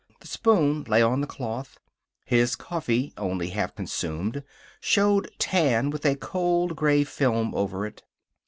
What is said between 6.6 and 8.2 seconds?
gray film over it.